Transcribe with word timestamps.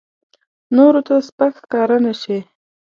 نورو 0.75 1.01
ته 1.07 1.15
سپک 1.27 1.51
ښکاره 1.61 1.97
نه 2.05 2.13
شي. 2.21 2.39